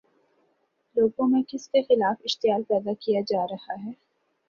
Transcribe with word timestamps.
لوگوں 0.95 1.27
میں 1.27 1.41
کس 1.47 1.67
کے 1.69 1.81
خلاف 1.81 2.21
اشتعال 2.25 2.63
پیدا 2.63 2.93
کیا 2.99 3.21
جا 3.27 3.45
رہا 3.47 3.73
ہے؟ 3.85 3.91